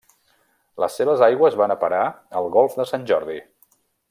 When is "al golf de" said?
2.41-2.91